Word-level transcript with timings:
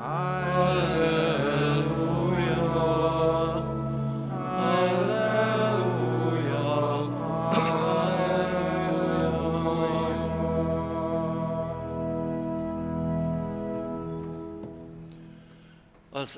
Az 0.00 0.08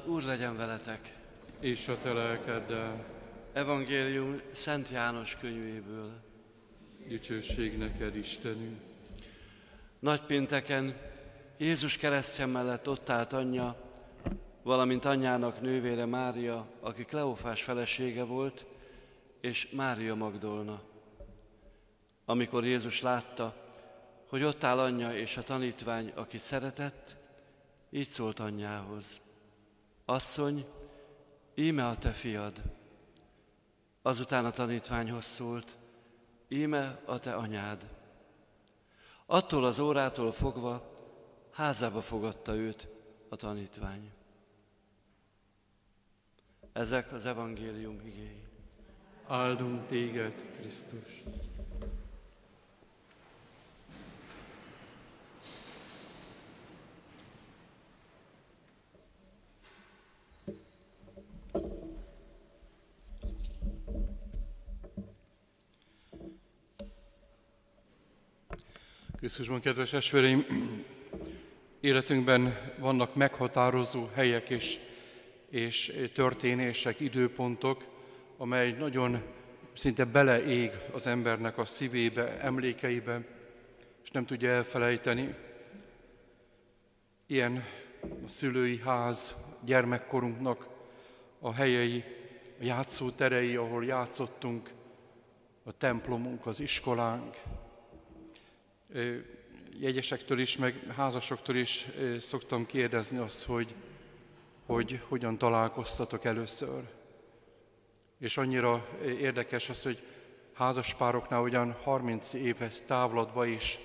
Úr 0.06 0.22
legyen 0.22 0.56
veletek. 0.56 1.16
És 1.60 1.88
a 1.88 1.98
te 1.98 2.12
lelkeddel. 2.12 3.04
Evangélium 3.52 4.40
Szent 4.50 4.88
János 4.88 5.36
könyvéből. 5.36 6.12
Dicsőség 7.06 7.78
neked, 7.78 8.16
Istenünk. 8.16 8.80
Nagypénteken 9.98 11.11
Jézus 11.62 11.96
keresztje 11.96 12.46
mellett 12.46 12.88
ott 12.88 13.08
állt 13.08 13.32
anyja, 13.32 13.76
valamint 14.62 15.04
anyjának 15.04 15.60
nővére 15.60 16.04
Mária, 16.04 16.66
aki 16.80 17.04
Kleofás 17.04 17.62
felesége 17.62 18.22
volt, 18.22 18.66
és 19.40 19.70
Mária 19.70 20.14
Magdolna. 20.14 20.82
Amikor 22.24 22.64
Jézus 22.64 23.00
látta, 23.00 23.54
hogy 24.28 24.42
ott 24.42 24.64
áll 24.64 24.78
anyja 24.78 25.14
és 25.14 25.36
a 25.36 25.42
tanítvány, 25.42 26.12
akit 26.14 26.40
szeretett, 26.40 27.16
így 27.90 28.08
szólt 28.08 28.40
anyjához. 28.40 29.20
Asszony, 30.04 30.66
íme 31.54 31.86
a 31.86 31.96
te 31.96 32.10
fiad. 32.10 32.62
Azután 34.02 34.44
a 34.44 34.50
tanítványhoz 34.50 35.24
szólt, 35.24 35.76
íme 36.48 37.00
a 37.04 37.18
te 37.18 37.32
anyád. 37.32 37.86
Attól 39.26 39.64
az 39.64 39.78
órától 39.78 40.32
fogva 40.32 40.91
házába 41.62 42.00
fogadta 42.00 42.54
őt 42.54 42.88
a 43.28 43.36
tanítvány. 43.36 44.10
Ezek 46.72 47.12
az 47.12 47.26
evangélium 47.26 48.00
igéi. 48.06 48.42
Áldunk 49.26 49.86
téged, 49.86 50.44
Krisztus. 50.56 51.22
Krisztusban, 69.16 69.60
kedves 69.60 69.92
esvereim, 69.92 70.44
életünkben 71.82 72.72
vannak 72.78 73.14
meghatározó 73.14 74.08
helyek 74.14 74.50
és, 74.50 74.78
és 75.50 76.08
történések, 76.14 77.00
időpontok, 77.00 77.84
amely 78.36 78.70
nagyon 78.70 79.22
szinte 79.72 80.04
beleég 80.04 80.70
az 80.92 81.06
embernek 81.06 81.58
a 81.58 81.64
szívébe, 81.64 82.40
emlékeibe, 82.40 83.20
és 84.02 84.10
nem 84.10 84.26
tudja 84.26 84.50
elfelejteni. 84.50 85.34
Ilyen 87.26 87.64
a 88.02 88.28
szülői 88.28 88.78
ház, 88.78 89.36
gyermekkorunknak 89.64 90.66
a 91.38 91.52
helyei, 91.54 92.04
a 92.60 92.64
játszóterei, 92.64 93.56
ahol 93.56 93.84
játszottunk, 93.84 94.70
a 95.64 95.76
templomunk, 95.76 96.46
az 96.46 96.60
iskolánk, 96.60 97.36
jegyesektől 99.78 100.38
is, 100.38 100.56
meg 100.56 100.92
házasoktól 100.96 101.56
is 101.56 101.86
szoktam 102.18 102.66
kérdezni 102.66 103.18
azt, 103.18 103.44
hogy, 103.44 103.74
hogy 104.66 105.00
hogyan 105.08 105.38
találkoztatok 105.38 106.24
először. 106.24 106.82
És 108.18 108.36
annyira 108.36 108.88
érdekes 109.18 109.68
az, 109.68 109.82
hogy 109.82 110.02
házaspároknál 110.52 111.42
ugyan 111.42 111.72
30 111.72 112.32
éves 112.32 112.78
távlatban 112.86 113.48
is 113.48 113.78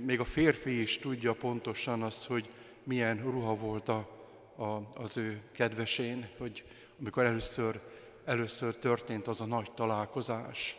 még 0.00 0.20
a 0.20 0.24
férfi 0.24 0.80
is 0.80 0.98
tudja 0.98 1.32
pontosan 1.32 2.02
azt, 2.02 2.24
hogy 2.24 2.50
milyen 2.82 3.16
ruha 3.16 3.54
volt 3.54 3.88
a, 3.88 4.08
a, 4.56 4.92
az 4.94 5.16
ő 5.16 5.40
kedvesén, 5.52 6.28
hogy 6.38 6.64
amikor 7.00 7.24
először, 7.24 7.80
először 8.24 8.76
történt 8.76 9.26
az 9.26 9.40
a 9.40 9.44
nagy 9.44 9.72
találkozás. 9.72 10.76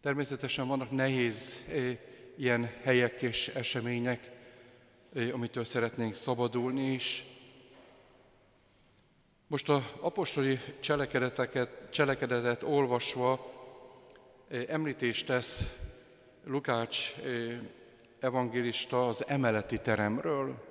Természetesen 0.00 0.68
vannak 0.68 0.90
nehéz 0.90 1.64
ilyen 2.36 2.70
helyek 2.82 3.22
és 3.22 3.48
események, 3.48 4.30
amitől 5.32 5.64
szeretnénk 5.64 6.14
szabadulni 6.14 6.92
is. 6.92 7.24
Most 9.46 9.68
a 9.68 9.82
apostoli 10.00 10.60
cselekedeteket, 10.80 11.90
cselekedetet 11.90 12.62
olvasva 12.62 13.52
említést 14.68 15.26
tesz 15.26 15.64
Lukács 16.44 17.14
evangélista 18.18 19.08
az 19.08 19.24
emeleti 19.28 19.78
teremről. 19.78 20.68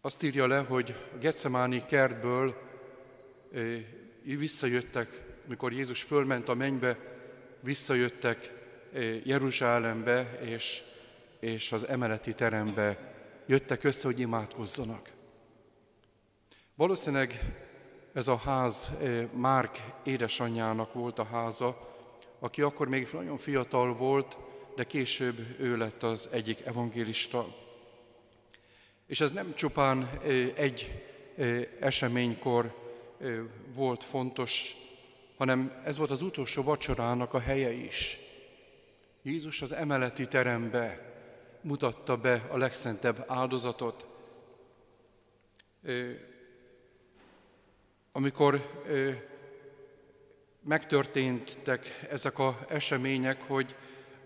Azt 0.00 0.22
írja 0.22 0.46
le, 0.46 0.58
hogy 0.58 0.94
a 1.14 1.16
Getsemáni 1.16 1.86
kertből 1.86 2.56
visszajöttek 4.22 5.24
mikor 5.46 5.72
Jézus 5.72 6.02
fölment 6.02 6.48
a 6.48 6.54
mennybe, 6.54 6.98
visszajöttek 7.60 8.46
eh, 8.46 8.53
Jeruzsálembe 9.22 10.38
és, 10.40 10.82
és 11.40 11.72
az 11.72 11.88
emeleti 11.88 12.34
terembe 12.34 13.14
jöttek 13.46 13.84
össze, 13.84 14.06
hogy 14.06 14.20
imádkozzanak. 14.20 15.12
Valószínűleg 16.74 17.54
ez 18.12 18.28
a 18.28 18.36
ház 18.36 18.92
Márk 19.32 19.78
édesanyjának 20.04 20.92
volt 20.92 21.18
a 21.18 21.24
háza, 21.24 21.96
aki 22.38 22.62
akkor 22.62 22.88
még 22.88 23.08
nagyon 23.12 23.38
fiatal 23.38 23.94
volt, 23.94 24.36
de 24.76 24.84
később 24.84 25.56
ő 25.58 25.76
lett 25.76 26.02
az 26.02 26.28
egyik 26.32 26.60
evangélista. 26.64 27.56
És 29.06 29.20
ez 29.20 29.32
nem 29.32 29.54
csupán 29.54 30.10
egy 30.54 31.02
eseménykor 31.80 32.74
volt 33.74 34.04
fontos, 34.04 34.76
hanem 35.36 35.82
ez 35.84 35.96
volt 35.96 36.10
az 36.10 36.22
utolsó 36.22 36.62
vacsorának 36.62 37.34
a 37.34 37.38
helye 37.38 37.72
is. 37.72 38.18
Jézus 39.26 39.62
az 39.62 39.72
emeleti 39.72 40.26
terembe 40.26 41.12
mutatta 41.60 42.16
be 42.16 42.46
a 42.48 42.56
legszentebb 42.56 43.24
áldozatot. 43.26 44.06
Amikor 48.12 48.82
megtörténtek 50.60 52.06
ezek 52.10 52.38
az 52.38 52.54
események, 52.68 53.42
hogy, 53.42 53.74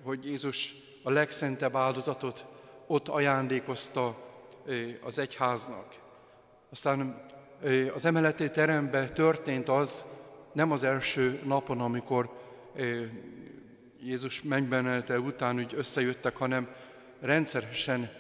hogy 0.03 0.25
Jézus 0.25 0.75
a 1.03 1.11
legszentebb 1.11 1.77
áldozatot 1.77 2.47
ott 2.87 3.09
ajándékozta 3.09 4.17
az 5.03 5.19
egyháznak. 5.19 5.99
Aztán 6.71 7.27
az 7.95 8.05
emeleti 8.05 8.51
terembe 8.51 9.09
történt 9.09 9.69
az, 9.69 10.07
nem 10.53 10.71
az 10.71 10.83
első 10.83 11.41
napon, 11.45 11.81
amikor 11.81 12.31
Jézus 14.03 14.43
mennybenelte 14.43 15.21
után 15.21 15.59
úgy 15.59 15.75
összejöttek, 15.75 16.37
hanem 16.37 16.69
rendszeresen 17.21 18.11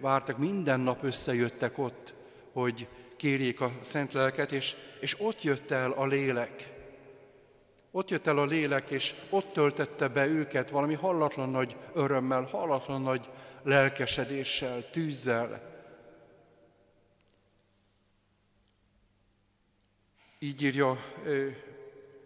vártak, 0.00 0.38
minden 0.38 0.80
nap 0.80 1.04
összejöttek 1.04 1.78
ott, 1.78 2.14
hogy 2.52 2.88
kérjék 3.16 3.60
a 3.60 3.72
szent 3.80 4.12
lelket, 4.12 4.52
és, 4.52 4.76
és 5.00 5.20
ott 5.20 5.42
jött 5.42 5.70
el 5.70 5.90
a 5.90 6.06
lélek. 6.06 6.74
Ott 7.90 8.10
jött 8.10 8.26
el 8.26 8.38
a 8.38 8.44
lélek, 8.44 8.90
és 8.90 9.14
ott 9.30 9.52
töltette 9.52 10.08
be 10.08 10.26
őket 10.26 10.70
valami 10.70 10.94
hallatlan 10.94 11.50
nagy 11.50 11.76
örömmel, 11.92 12.42
hallatlan 12.42 13.02
nagy 13.02 13.28
lelkesedéssel, 13.62 14.90
tűzzel. 14.90 15.74
Így 20.38 20.62
írja 20.62 20.98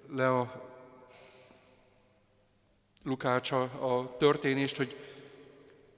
le 0.08 0.28
a 0.28 0.69
Lukács 3.04 3.52
a, 3.52 3.62
a 3.62 4.16
történést, 4.18 4.76
hogy, 4.76 4.96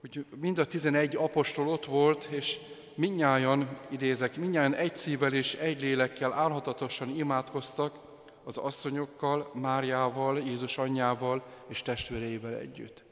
hogy 0.00 0.26
mind 0.40 0.58
a 0.58 0.66
tizenegy 0.66 1.16
apostol 1.16 1.68
ott 1.68 1.84
volt, 1.84 2.24
és 2.24 2.58
minnyáján, 2.94 3.78
idézek, 3.90 4.36
minnyáján 4.36 4.74
egy 4.74 4.96
szívvel 4.96 5.32
és 5.32 5.54
egy 5.54 5.80
lélekkel 5.80 6.32
álhatatosan 6.32 7.08
imádkoztak 7.08 7.98
az 8.44 8.56
asszonyokkal, 8.56 9.50
Máriával, 9.54 10.38
Jézus 10.38 10.78
anyjával 10.78 11.44
és 11.68 11.82
testvéreivel 11.82 12.54
együtt. 12.54 13.04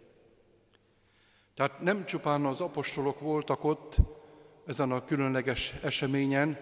Tehát 1.54 1.81
nem 1.81 2.06
csupán 2.06 2.44
az 2.44 2.60
apostolok 2.60 3.20
voltak 3.20 3.64
ott 3.64 3.96
ezen 4.66 4.92
a 4.92 5.04
különleges 5.04 5.75
eseményen, 5.82 6.58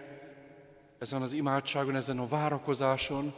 ezen 0.99 1.23
az 1.23 1.33
imádságon, 1.33 1.97
ezen 1.97 2.19
a 2.19 2.27
várakozáson, 2.27 3.35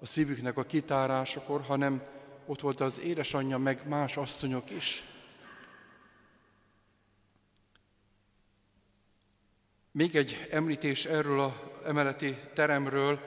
a 0.00 0.06
szívüknek 0.06 0.56
a 0.56 0.62
kitárásakor, 0.62 1.60
hanem 1.60 2.02
ott 2.46 2.60
volt 2.60 2.80
az 2.80 3.00
édesanyja, 3.00 3.58
meg 3.58 3.88
más 3.88 4.16
asszonyok 4.16 4.70
is. 4.70 5.04
Még 9.90 10.16
egy 10.16 10.46
említés 10.50 11.04
erről 11.04 11.40
a 11.40 11.80
emeleti 11.84 12.36
teremről, 12.54 13.20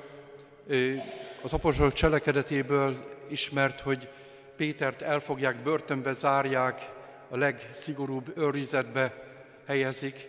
az 1.42 1.54
apostolok 1.54 1.94
cselekedetéből 1.94 3.18
ismert, 3.30 3.80
hogy 3.80 4.10
Pétert 4.56 5.02
elfogják, 5.02 5.64
börtönbe 5.64 6.14
zárják, 6.14 6.92
a 7.30 7.38
legszigorúbb 7.38 8.38
őrizetbe 8.38 9.24
helyezik, 9.66 10.28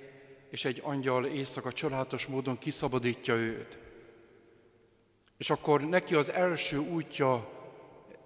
és 0.50 0.64
egy 0.64 0.80
angyal 0.84 1.26
éjszaka 1.26 1.72
csodálatos 1.72 2.26
módon 2.26 2.58
kiszabadítja 2.58 3.34
őt. 3.34 3.78
És 5.38 5.50
akkor 5.50 5.88
neki 5.88 6.14
az 6.14 6.32
első 6.32 6.78
útja 6.78 7.59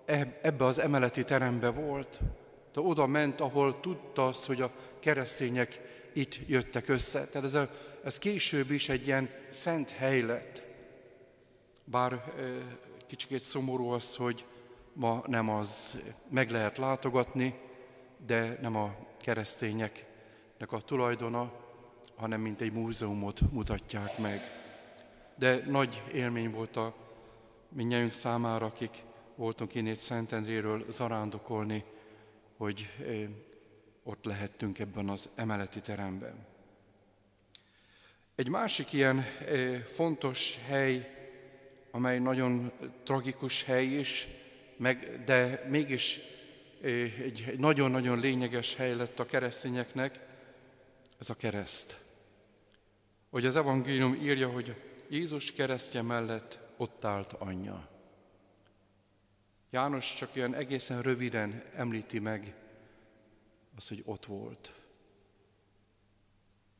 ebbe 0.04 0.64
az 0.64 0.78
emeleti 0.78 1.24
terembe 1.24 1.68
volt. 1.68 2.20
De 2.72 2.80
oda 2.80 3.06
ment, 3.06 3.40
ahol 3.40 3.80
tudta 3.80 4.26
az, 4.26 4.46
hogy 4.46 4.60
a 4.60 4.70
keresztények 4.98 5.80
itt 6.12 6.48
jöttek 6.48 6.88
össze. 6.88 7.26
Tehát 7.26 7.46
ez, 7.46 7.54
a, 7.54 7.70
ez 8.04 8.18
később 8.18 8.70
is 8.70 8.88
egy 8.88 9.06
ilyen 9.06 9.30
szent 9.48 9.90
hely 9.90 10.20
lett. 10.20 10.62
Bár 11.84 12.32
kicsit 13.06 13.40
szomorú 13.40 13.88
az, 13.88 14.16
hogy 14.16 14.46
ma 14.92 15.22
nem 15.26 15.48
az 15.48 16.02
meg 16.30 16.50
lehet 16.50 16.78
látogatni, 16.78 17.54
de 18.26 18.58
nem 18.60 18.76
a 18.76 18.94
keresztényeknek 19.20 20.72
a 20.72 20.80
tulajdona, 20.80 21.52
hanem 22.16 22.40
mint 22.40 22.60
egy 22.60 22.72
múzeumot 22.72 23.40
mutatják 23.52 24.18
meg. 24.18 24.40
De 25.38 25.62
nagy 25.66 26.02
élmény 26.12 26.50
volt 26.50 26.76
a 26.76 26.94
mindjárt 27.68 28.12
számára, 28.12 28.66
akik 28.66 29.02
voltunk 29.36 29.74
én 29.74 29.86
itt 29.86 29.96
Szentendréről 29.96 30.84
zarándokolni, 30.88 31.84
hogy 32.56 32.88
ott 34.02 34.24
lehettünk 34.24 34.78
ebben 34.78 35.08
az 35.08 35.28
emeleti 35.34 35.80
teremben. 35.80 36.46
Egy 38.34 38.48
másik 38.48 38.92
ilyen 38.92 39.24
fontos 39.94 40.58
hely, 40.66 41.10
amely 41.90 42.18
nagyon 42.18 42.72
tragikus 43.02 43.62
hely 43.62 43.84
is, 43.84 44.28
meg, 44.76 45.24
de 45.24 45.66
mégis 45.68 46.20
egy 46.80 47.54
nagyon-nagyon 47.58 48.18
lényeges 48.18 48.74
hely 48.74 48.94
lett 48.94 49.18
a 49.18 49.26
keresztényeknek, 49.26 50.20
ez 51.18 51.30
a 51.30 51.34
kereszt. 51.34 51.96
Hogy 53.30 53.46
az 53.46 53.56
evangélium 53.56 54.14
írja, 54.14 54.48
hogy 54.48 54.74
Jézus 55.08 55.52
keresztje 55.52 56.02
mellett 56.02 56.58
ott 56.76 57.04
állt 57.04 57.32
anyja. 57.32 57.88
János 59.74 60.14
csak 60.14 60.36
olyan 60.36 60.54
egészen 60.54 61.02
röviden 61.02 61.62
említi 61.74 62.18
meg 62.18 62.54
az, 63.76 63.88
hogy 63.88 64.02
ott 64.04 64.26
volt. 64.26 64.72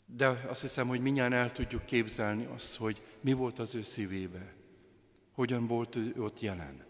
De 0.07 0.27
azt 0.27 0.61
hiszem, 0.61 0.89
hogy 0.89 1.01
minnyáján 1.01 1.33
el 1.33 1.53
tudjuk 1.53 1.85
képzelni 1.85 2.45
azt, 2.45 2.77
hogy 2.77 3.03
mi 3.21 3.33
volt 3.33 3.59
az 3.59 3.75
ő 3.75 3.83
szívébe, 3.83 4.55
hogyan 5.33 5.67
volt 5.67 5.97
ő 5.97 6.15
ott 6.17 6.41
jelen 6.41 6.85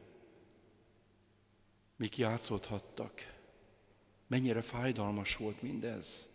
mik 1.97 2.19
játszódhattak. 2.19 3.13
Mennyire 4.27 4.63
fájdalmas 4.63 5.37
volt 5.37 5.63
mindez. 5.63 6.29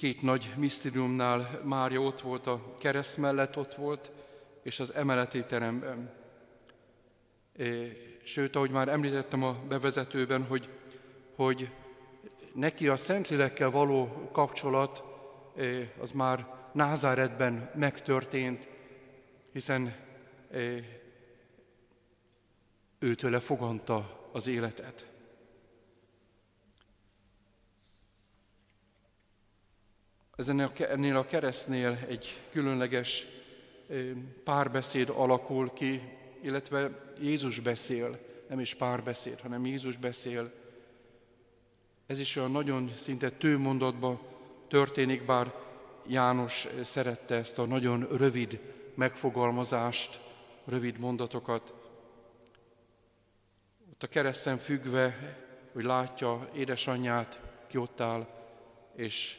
Két 0.00 0.22
nagy 0.22 0.52
misztériumnál 0.56 1.60
Mária 1.64 2.00
ott 2.00 2.20
volt, 2.20 2.46
a 2.46 2.74
kereszt 2.78 3.16
mellett 3.16 3.56
ott 3.56 3.74
volt, 3.74 4.10
és 4.62 4.80
az 4.80 4.94
emeleti 4.94 5.44
teremben. 5.44 6.12
Sőt, 8.22 8.56
ahogy 8.56 8.70
már 8.70 8.88
említettem 8.88 9.42
a 9.42 9.56
bevezetőben, 9.68 10.44
hogy, 10.44 10.68
hogy 11.36 11.70
neki 12.54 12.88
a 12.88 12.96
Szentlélekkel 12.96 13.70
való 13.70 14.28
kapcsolat 14.32 15.04
az 16.00 16.10
már 16.10 16.46
Názáretben 16.72 17.70
megtörtént, 17.74 18.68
hiszen 19.52 19.94
őtőle 22.98 23.40
foganta 23.40 24.28
az 24.32 24.46
életet. 24.46 25.06
Ennél 30.48 31.16
a 31.16 31.26
keresztnél 31.26 31.98
egy 32.08 32.40
különleges 32.50 33.26
párbeszéd 34.44 35.12
alakul 35.14 35.72
ki, 35.72 36.02
illetve 36.42 36.90
Jézus 37.20 37.60
beszél, 37.60 38.18
nem 38.48 38.60
is 38.60 38.74
párbeszéd, 38.74 39.40
hanem 39.40 39.66
Jézus 39.66 39.96
beszél. 39.96 40.52
Ez 42.06 42.18
is 42.18 42.36
olyan 42.36 42.50
nagyon 42.50 42.90
szinte 42.94 43.30
tőmondatban 43.30 44.20
történik, 44.68 45.24
bár 45.24 45.54
János 46.06 46.68
szerette 46.84 47.34
ezt 47.34 47.58
a 47.58 47.64
nagyon 47.64 48.08
rövid 48.16 48.60
megfogalmazást, 48.94 50.20
rövid 50.64 50.98
mondatokat. 50.98 51.74
Ott 53.92 54.02
a 54.02 54.06
kereszten 54.06 54.58
függve, 54.58 55.36
hogy 55.72 55.84
látja 55.84 56.48
édesanyját, 56.54 57.40
ki 57.66 57.76
ott 57.76 58.00
áll, 58.00 58.26
és 58.96 59.38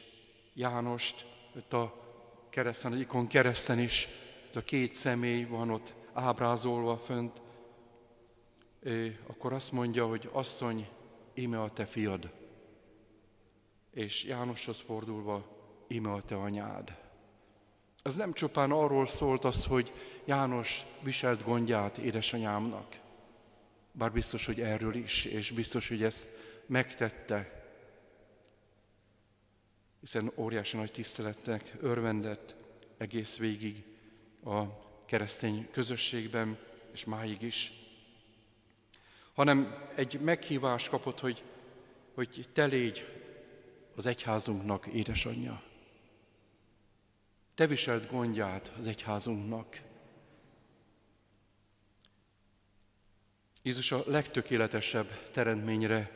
Jánost, 0.53 1.25
ott 1.55 1.73
a 1.73 2.01
kereszten, 2.49 2.91
az 2.91 2.99
ikon 2.99 3.27
kereszten 3.27 3.79
is, 3.79 4.07
ez 4.49 4.55
a 4.55 4.61
két 4.61 4.93
személy 4.93 5.43
van 5.43 5.69
ott 5.69 5.93
ábrázolva 6.13 6.97
fönt, 6.97 7.41
akkor 9.27 9.53
azt 9.53 9.71
mondja, 9.71 10.07
hogy 10.07 10.29
asszony, 10.31 10.87
íme 11.33 11.61
a 11.61 11.69
te 11.69 11.85
fiad. 11.85 12.29
És 13.91 14.23
Jánoshoz 14.23 14.79
fordulva 14.85 15.45
íme 15.87 16.11
a 16.11 16.21
te 16.21 16.35
anyád. 16.35 16.97
Ez 18.03 18.15
nem 18.15 18.33
csupán 18.33 18.71
arról 18.71 19.07
szólt 19.07 19.45
az, 19.45 19.65
hogy 19.65 19.93
János 20.25 20.85
viselt 21.01 21.43
gondját 21.43 21.97
édesanyámnak, 21.97 22.99
bár 23.91 24.11
biztos, 24.11 24.45
hogy 24.45 24.61
erről 24.61 24.95
is, 24.95 25.25
és 25.25 25.51
biztos, 25.51 25.87
hogy 25.87 26.03
ezt 26.03 26.27
megtette, 26.65 27.60
hiszen 30.01 30.31
óriási 30.35 30.77
nagy 30.77 30.91
tiszteletnek 30.91 31.73
örvendett 31.79 32.55
egész 32.97 33.37
végig 33.37 33.83
a 34.43 34.63
keresztény 35.05 35.67
közösségben, 35.71 36.57
és 36.91 37.05
máig 37.05 37.41
is. 37.41 37.71
Hanem 39.33 39.89
egy 39.95 40.19
meghívást 40.19 40.89
kapott, 40.89 41.19
hogy, 41.19 41.43
hogy 42.13 42.49
te 42.53 42.65
légy 42.65 43.07
az 43.95 44.05
egyházunknak 44.05 44.85
édesanyja. 44.85 45.63
Te 47.55 47.67
viselt 47.67 48.11
gondját 48.11 48.71
az 48.79 48.87
egyházunknak. 48.87 49.81
Jézus 53.61 53.91
a 53.91 54.03
legtökéletesebb 54.05 55.29
teremtményre 55.31 56.11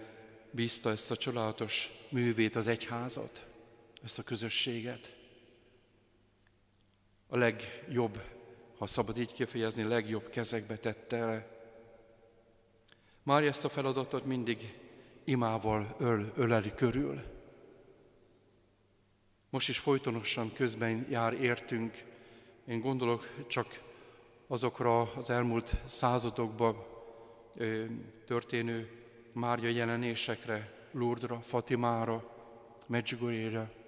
bízta 0.51 0.89
ezt 0.89 1.11
a 1.11 1.17
csodálatos 1.17 1.91
művét, 2.09 2.55
az 2.55 2.67
egyházat, 2.67 3.45
ezt 4.05 4.19
a 4.19 4.23
közösséget. 4.23 5.15
A 7.27 7.37
legjobb, 7.37 8.21
ha 8.77 8.85
szabad 8.85 9.17
így 9.17 9.33
kifejezni, 9.33 9.83
legjobb 9.83 10.29
kezekbe 10.29 10.77
tette 10.77 11.17
el. 11.17 11.47
Már 13.23 13.43
ezt 13.43 13.65
a 13.65 13.69
feladatot 13.69 14.25
mindig 14.25 14.79
imával 15.23 15.95
öl, 15.99 16.33
öleli 16.35 16.73
körül. 16.73 17.23
Most 19.49 19.69
is 19.69 19.77
folytonosan 19.77 20.53
közben 20.53 21.07
jár 21.09 21.33
értünk. 21.33 22.03
Én 22.67 22.79
gondolok 22.79 23.47
csak 23.47 23.81
azokra 24.47 25.01
az 25.01 25.29
elmúlt 25.29 25.75
századokban 25.85 26.85
történő 28.25 29.03
Mária 29.31 29.69
jelenésekre, 29.69 30.87
Lourdra, 30.91 31.41
Fatimára, 31.41 32.33
Medjugorjére, 32.87 33.83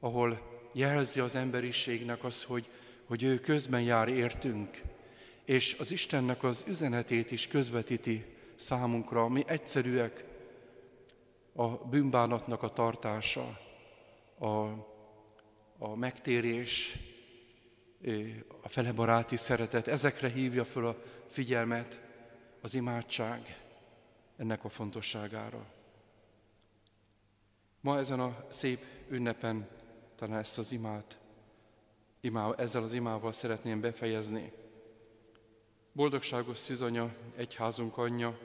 ahol 0.00 0.40
jelzi 0.72 1.20
az 1.20 1.34
emberiségnek 1.34 2.24
az, 2.24 2.44
hogy, 2.44 2.70
hogy 3.04 3.22
ő 3.22 3.38
közben 3.38 3.82
jár 3.82 4.08
értünk, 4.08 4.82
és 5.44 5.76
az 5.78 5.92
Istennek 5.92 6.42
az 6.42 6.64
üzenetét 6.68 7.30
is 7.30 7.46
közvetíti 7.46 8.24
számunkra, 8.54 9.28
mi 9.28 9.44
egyszerűek, 9.46 10.24
a 11.54 11.66
bűnbánatnak 11.66 12.62
a 12.62 12.72
tartása, 12.72 13.60
a, 14.38 14.46
a 15.78 15.94
megtérés, 15.94 16.98
a 18.62 18.68
felebaráti 18.68 19.36
szeretet, 19.36 19.88
ezekre 19.88 20.28
hívja 20.28 20.64
föl 20.64 20.86
a 20.86 21.02
figyelmet 21.28 22.00
az 22.60 22.74
imádság 22.74 23.60
ennek 24.36 24.64
a 24.64 24.68
fontosságára. 24.68 25.66
Ma 27.80 27.98
ezen 27.98 28.20
a 28.20 28.46
szép 28.48 28.84
ünnepen 29.08 29.68
talán 30.18 30.38
ezt 30.38 30.58
az 30.58 30.72
imát, 30.72 31.18
imá, 32.20 32.52
ezzel 32.56 32.82
az 32.82 32.92
imával 32.92 33.32
szeretném 33.32 33.80
befejezni. 33.80 34.52
Boldogságos 35.92 36.58
szűzanya, 36.58 37.14
egyházunk 37.36 37.96
anyja, 37.96 38.38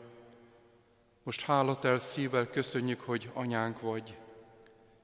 Most 1.24 1.42
hálatelt 1.42 2.02
szívvel 2.02 2.50
köszönjük, 2.50 3.02
hogy 3.02 3.30
anyánk 3.34 3.82
vagy, 3.82 4.18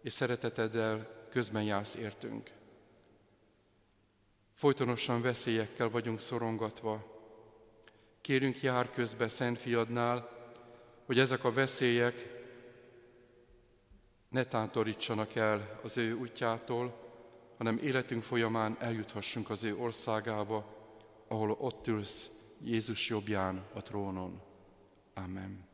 és 0.02 0.14
szereteteddel 0.14 1.28
közben 1.30 1.64
jársz 1.64 1.96
értünk. 1.96 2.52
Folytonosan 4.54 5.22
veszélyekkel 5.22 5.90
vagyunk 5.90 6.20
szorongatva. 6.20 7.22
Kérünk 8.22 8.62
jár 8.62 8.92
közbe 8.92 9.28
Szent 9.28 9.60
Fiadnál, 9.60 10.30
hogy 11.06 11.20
ezek 11.20 11.44
a 11.44 11.52
veszélyek 11.52 12.39
ne 14.30 14.44
tántorítsanak 14.44 15.36
el 15.36 15.80
az 15.84 15.98
ő 15.98 16.14
útjától, 16.14 17.08
hanem 17.58 17.78
életünk 17.78 18.24
folyamán 18.24 18.78
eljuthassunk 18.80 19.50
az 19.50 19.64
ő 19.64 19.78
országába, 19.78 20.78
ahol 21.28 21.52
ott 21.52 21.88
ülsz 21.88 22.32
Jézus 22.62 23.10
jobbján 23.10 23.66
a 23.74 23.82
trónon. 23.82 24.42
Amen. 25.14 25.69